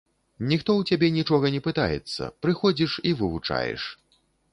[0.51, 3.83] Ніхто ў цябе нічога не пытаецца, прыходзіш і вывучаеш.